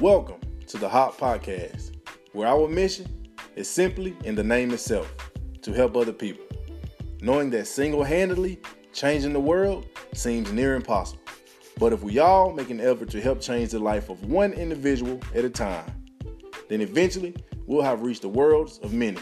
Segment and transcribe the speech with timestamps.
[0.00, 1.96] Welcome to the Hop Podcast,
[2.30, 5.12] where our mission is simply in the name itself
[5.62, 6.44] to help other people,
[7.20, 8.60] knowing that single handedly
[8.92, 11.24] changing the world seems near impossible.
[11.80, 15.18] But if we all make an effort to help change the life of one individual
[15.34, 16.04] at a time,
[16.68, 17.34] then eventually
[17.66, 19.18] we'll have reached the worlds of many.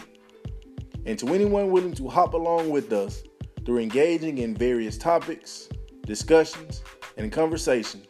[1.07, 3.23] And to anyone willing to hop along with us
[3.65, 5.69] through engaging in various topics,
[6.05, 6.83] discussions,
[7.17, 8.06] and conversations,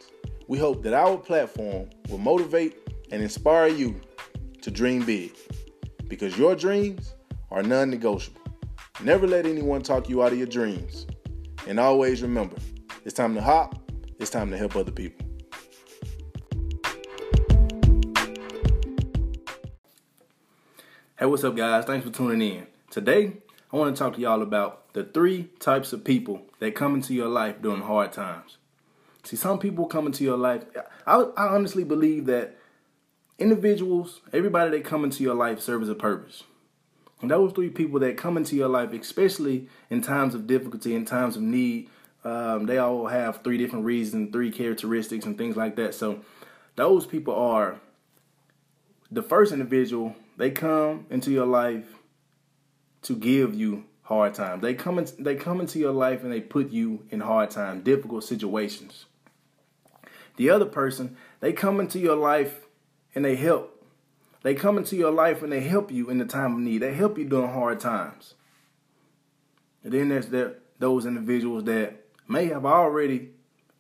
[0.48, 2.78] we hope that our platform will motivate
[3.12, 4.00] and inspire you
[4.62, 5.36] to dream big
[6.08, 7.16] because your dreams
[7.52, 8.42] are non negotiable.
[9.04, 11.06] Never let anyone talk you out of your dreams.
[11.68, 12.56] And always remember
[13.04, 15.26] it's time to hop, it's time to help other people.
[21.20, 21.84] Hey, what's up, guys?
[21.84, 22.68] Thanks for tuning in.
[22.90, 23.34] Today,
[23.73, 27.14] I want to talk to y'all about the three types of people that come into
[27.14, 28.58] your life during hard times.
[29.27, 30.63] See, some people come into your life.
[31.05, 32.56] I, I honestly believe that
[33.38, 36.44] individuals, everybody that come into your life serves a purpose.
[37.22, 41.03] And those three people that come into your life, especially in times of difficulty, in
[41.03, 41.89] times of need,
[42.23, 45.94] um, they all have three different reasons, three characteristics, and things like that.
[45.94, 46.22] So,
[46.78, 47.81] those people are
[49.12, 50.16] the first individual.
[50.38, 51.86] They come into your life
[53.02, 54.62] to give you hard times.
[54.62, 57.84] They come in, they come into your life and they put you in hard times,
[57.84, 59.06] difficult situations.
[60.38, 62.68] The other person, they come into your life
[63.14, 63.84] and they help.
[64.44, 66.80] They come into your life and they help you in the time of need.
[66.80, 68.36] They help you during hard times.
[69.84, 73.32] And then there's there, those individuals that may have already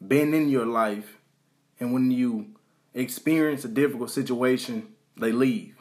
[0.05, 1.17] been in your life,
[1.79, 2.55] and when you
[2.93, 5.75] experience a difficult situation, they leave.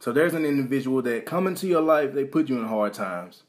[0.00, 3.42] So there's an individual that come into your life, they put you in hard times.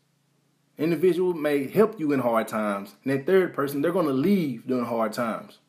[0.78, 2.96] Individual may help you in hard times.
[3.04, 5.60] And that third person, they're going to leave during hard times.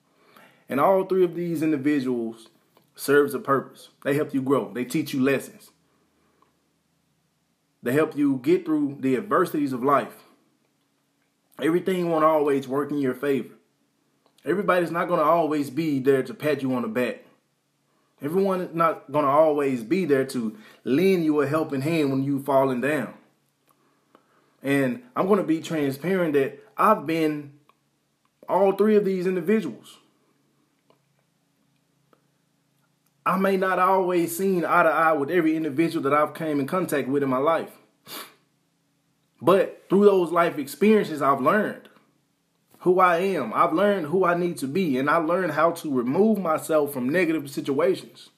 [0.71, 2.49] And all three of these individuals
[2.95, 3.89] serves a purpose.
[4.05, 4.73] They help you grow.
[4.73, 5.73] They teach you lessons.
[7.83, 10.23] They help you get through the adversities of life.
[11.61, 13.55] Everything won't always work in your favor.
[14.45, 17.25] Everybody's not going to always be there to pat you on the back.
[18.23, 22.23] Everyone is not going to always be there to lend you a helping hand when
[22.23, 23.15] you're falling down.
[24.63, 27.55] And I'm going to be transparent that I've been
[28.49, 30.00] all three of these individuals.
[33.25, 36.67] I may not always seen eye to eye with every individual that I've came in
[36.67, 37.71] contact with in my life.
[39.43, 41.89] But through those life experiences, I've learned
[42.81, 43.53] who I am.
[43.55, 47.09] I've learned who I need to be, and I learned how to remove myself from
[47.09, 48.31] negative situations.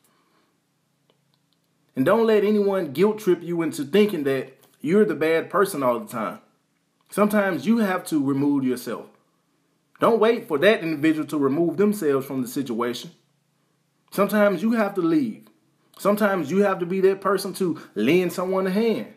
[1.94, 6.00] And don't let anyone guilt trip you into thinking that you're the bad person all
[6.00, 6.40] the time.
[7.10, 9.06] Sometimes you have to remove yourself.
[10.00, 13.12] Don't wait for that individual to remove themselves from the situation.
[14.12, 15.48] Sometimes you have to leave.
[15.98, 19.14] Sometimes you have to be that person to lend someone a hand.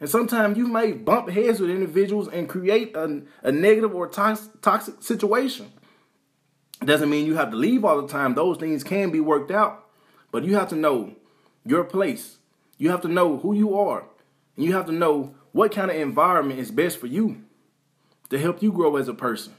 [0.00, 5.02] And sometimes you may bump heads with individuals and create a, a negative or toxic
[5.02, 5.70] situation.
[6.84, 8.34] Doesn't mean you have to leave all the time.
[8.34, 9.84] Those things can be worked out.
[10.30, 11.14] But you have to know
[11.64, 12.38] your place.
[12.78, 14.04] You have to know who you are.
[14.56, 17.44] And you have to know what kind of environment is best for you
[18.30, 19.54] to help you grow as a person.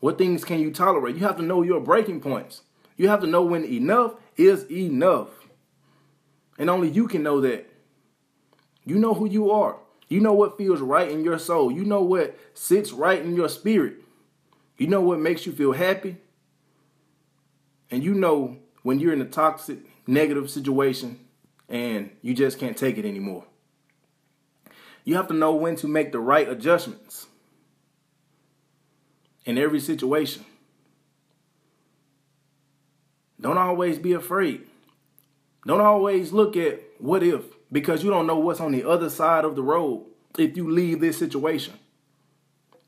[0.00, 1.16] What things can you tolerate?
[1.16, 2.62] You have to know your breaking points.
[2.98, 5.28] You have to know when enough is enough.
[6.58, 7.66] And only you can know that.
[8.84, 9.76] You know who you are.
[10.08, 11.70] You know what feels right in your soul.
[11.70, 13.96] You know what sits right in your spirit.
[14.76, 16.16] You know what makes you feel happy.
[17.90, 21.20] And you know when you're in a toxic, negative situation
[21.68, 23.44] and you just can't take it anymore.
[25.04, 27.26] You have to know when to make the right adjustments
[29.44, 30.44] in every situation.
[33.40, 34.66] Don't always be afraid.
[35.66, 39.44] Don't always look at what if because you don't know what's on the other side
[39.44, 40.06] of the road
[40.38, 41.74] if you leave this situation.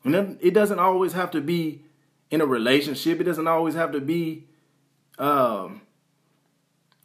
[0.04, 1.82] And it doesn't always have to be
[2.30, 3.20] in a relationship.
[3.20, 4.46] It doesn't always have to be
[5.18, 5.82] um,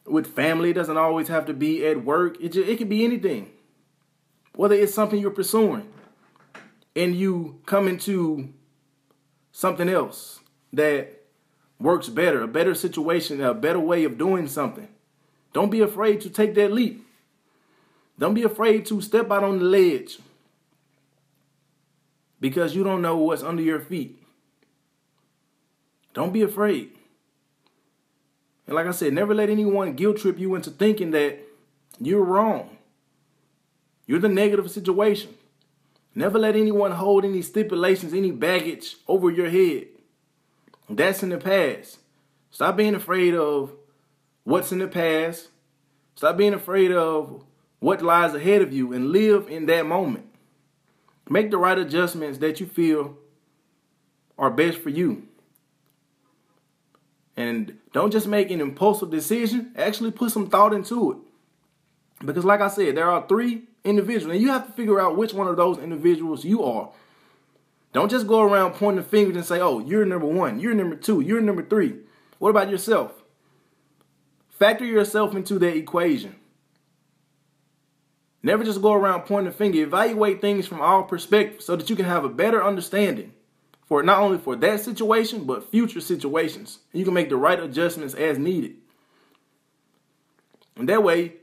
[0.05, 0.69] with family.
[0.69, 2.37] It doesn't always have to be at work.
[2.39, 3.51] It just, it can be anything.
[4.55, 5.91] Whether it's something you're pursuing
[6.95, 8.53] and you come into
[9.51, 10.39] something else
[10.71, 11.14] that
[11.79, 14.87] works better, a better situation, a better way of doing something.
[15.53, 17.05] Don't be afraid to take that leap.
[18.17, 20.19] Don't be afraid to step out on the ledge
[22.39, 24.21] because you don't know what's under your feet.
[26.13, 26.91] Don't be afraid.
[28.67, 31.39] And like I said, never let anyone guilt trip you into thinking that
[31.99, 32.77] you're wrong.
[34.07, 35.35] You're the negative situation.
[36.13, 39.87] Never let anyone hold any stipulations, any baggage over your head.
[40.89, 41.99] That's in the past.
[42.51, 43.73] Stop being afraid of
[44.43, 45.49] what's in the past.
[46.15, 47.43] Stop being afraid of
[47.79, 50.25] what lies ahead of you and live in that moment.
[51.29, 53.17] Make the right adjustments that you feel
[54.37, 55.27] are best for you.
[57.35, 61.17] And don't just make an impulsive decision, actually put some thought into it.
[62.25, 65.33] Because, like I said, there are three individuals, and you have to figure out which
[65.33, 66.91] one of those individuals you are.
[67.95, 71.21] Don't just go around pointing fingers and say, oh, you're number one, you're number two,
[71.21, 71.95] you're number three.
[72.39, 73.23] What about yourself?
[74.49, 76.35] Factor yourself into that equation.
[78.43, 79.81] Never just go around pointing a finger.
[79.81, 83.31] Evaluate things from all perspectives so that you can have a better understanding
[83.85, 86.79] for not only for that situation, but future situations.
[86.91, 88.75] You can make the right adjustments as needed.
[90.75, 91.35] And that way,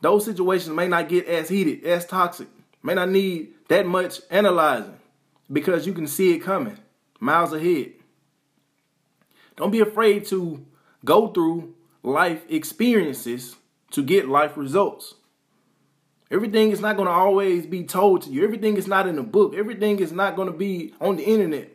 [0.00, 2.48] those situations may not get as heated, as toxic,
[2.82, 4.99] may not need that much analyzing
[5.52, 6.78] because you can see it coming
[7.18, 7.92] miles ahead.
[9.56, 10.64] Don't be afraid to
[11.04, 13.56] go through life experiences
[13.90, 15.14] to get life results.
[16.30, 18.44] Everything is not going to always be told to you.
[18.44, 19.54] Everything is not in a book.
[19.54, 21.72] Everything is not going to be on the internet.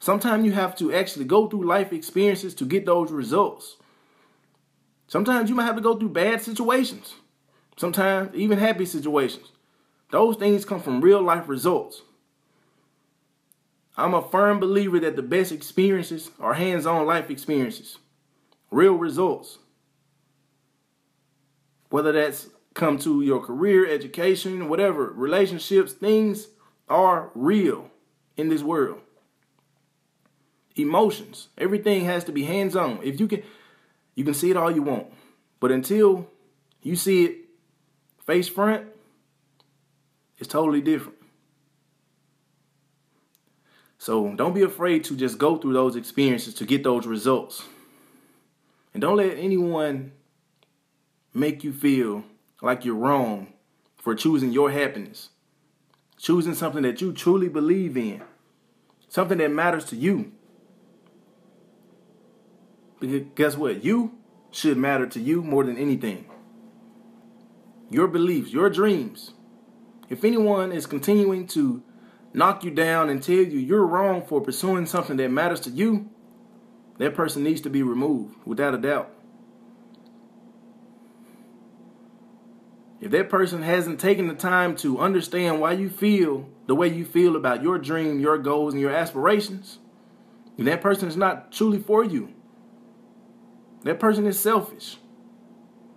[0.00, 3.76] Sometimes you have to actually go through life experiences to get those results.
[5.08, 7.14] Sometimes you might have to go through bad situations.
[7.76, 9.52] Sometimes even happy situations.
[10.10, 12.02] Those things come from real life results.
[13.98, 17.98] I'm a firm believer that the best experiences are hands on life experiences,
[18.70, 19.58] real results.
[21.90, 26.46] Whether that's come to your career, education, whatever, relationships, things
[26.88, 27.90] are real
[28.36, 29.00] in this world.
[30.76, 33.00] Emotions, everything has to be hands on.
[33.02, 33.42] If you can,
[34.14, 35.08] you can see it all you want,
[35.58, 36.30] but until
[36.82, 37.36] you see it
[38.24, 38.86] face front,
[40.38, 41.17] it's totally different.
[43.98, 47.64] So don't be afraid to just go through those experiences to get those results.
[48.94, 50.12] And don't let anyone
[51.34, 52.24] make you feel
[52.62, 53.52] like you're wrong
[53.96, 55.30] for choosing your happiness,
[56.16, 58.22] choosing something that you truly believe in,
[59.08, 60.32] something that matters to you.
[63.00, 63.84] Because guess what?
[63.84, 64.14] You
[64.50, 66.24] should matter to you more than anything.
[67.90, 69.34] Your beliefs, your dreams.
[70.08, 71.82] If anyone is continuing to
[72.32, 76.10] knock you down and tell you you're wrong for pursuing something that matters to you,
[76.98, 79.12] that person needs to be removed without a doubt.
[83.00, 87.04] If that person hasn't taken the time to understand why you feel the way you
[87.04, 89.78] feel about your dream, your goals, and your aspirations,
[90.56, 92.34] then that person is not truly for you.
[93.84, 94.96] That person is selfish.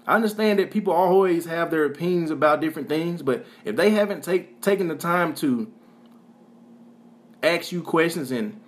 [0.06, 4.24] I understand that people always have their opinions about different things, but if they haven't
[4.24, 5.72] take, taken the time to
[7.44, 8.60] ask you questions and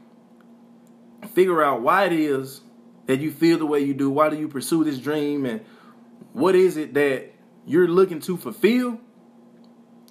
[1.33, 2.61] figure out why it is
[3.05, 5.61] that you feel the way you do, why do you pursue this dream, and
[6.31, 7.33] what is it that
[7.65, 8.99] you're looking to fulfill,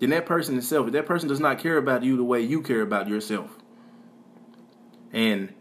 [0.01, 0.93] then that person is selfish.
[0.93, 3.51] That person does not care about you the way you care about yourself.
[5.13, 5.53] And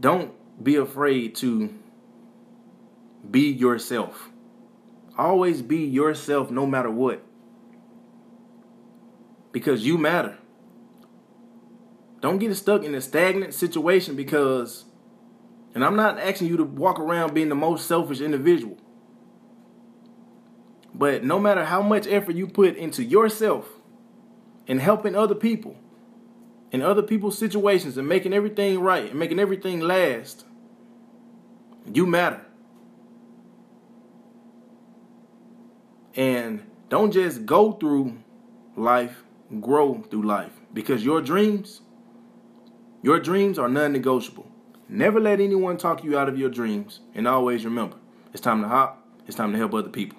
[0.00, 0.32] don't
[0.62, 1.74] be afraid to
[3.28, 4.30] be yourself.
[5.16, 7.24] Always be yourself no matter what.
[9.52, 10.38] Because you matter.
[12.20, 14.84] Don't get stuck in a stagnant situation because,
[15.74, 18.76] and I'm not asking you to walk around being the most selfish individual.
[20.94, 23.68] But no matter how much effort you put into yourself
[24.66, 25.76] and helping other people
[26.72, 30.44] in other people's situations and making everything right and making everything last,
[31.92, 32.44] you matter.
[36.14, 38.18] And don't just go through
[38.76, 39.22] life,
[39.60, 41.80] grow through life because your dreams,
[43.08, 44.46] your dreams are non negotiable.
[44.86, 47.00] Never let anyone talk you out of your dreams.
[47.14, 47.96] And always remember,
[48.34, 50.18] it's time to hop, it's time to help other people.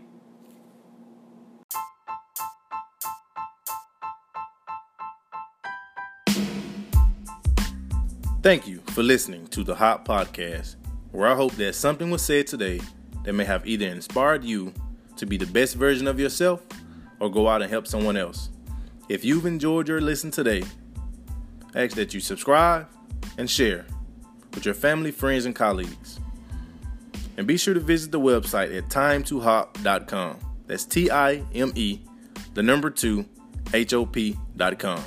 [8.41, 10.77] Thank you for listening to the Hop Podcast,
[11.11, 12.81] where I hope that something was said today
[13.23, 14.73] that may have either inspired you
[15.17, 16.65] to be the best version of yourself
[17.19, 18.49] or go out and help someone else.
[19.09, 20.63] If you've enjoyed your listen today,
[21.75, 22.87] I ask that you subscribe
[23.37, 23.85] and share
[24.53, 26.19] with your family, friends, and colleagues.
[27.37, 30.39] And be sure to visit the website at time2hop.com.
[30.67, 31.99] That's T I M E,
[32.53, 33.25] the number two,
[33.73, 35.03] H O P.com.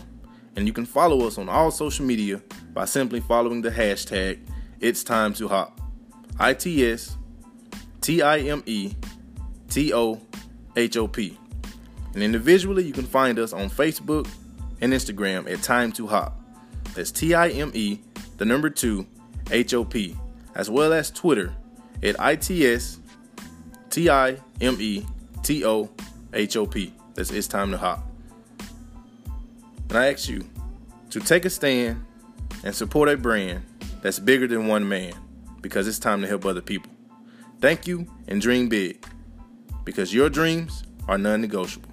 [0.56, 2.40] And you can follow us on all social media
[2.72, 4.40] by simply following the hashtag
[4.80, 5.80] It's Time to Hop.
[6.38, 7.16] I T S
[8.00, 8.94] T I M E
[9.68, 10.20] T O
[10.76, 11.38] H O P.
[12.14, 14.28] And individually, you can find us on Facebook
[14.80, 16.41] and Instagram at Time to Hop.
[16.94, 18.00] That's T I M E,
[18.36, 19.06] the number two,
[19.50, 20.16] H O P,
[20.54, 21.54] as well as Twitter
[22.02, 22.98] at ITS
[23.90, 25.06] T I M E
[25.42, 25.90] T O
[26.32, 26.92] H O P.
[27.14, 28.06] That's It's Time to Hop.
[29.90, 30.48] And I ask you
[31.10, 32.02] to take a stand
[32.64, 33.62] and support a brand
[34.00, 35.12] that's bigger than one man
[35.60, 36.90] because it's time to help other people.
[37.60, 39.04] Thank you and dream big
[39.84, 41.91] because your dreams are non negotiable.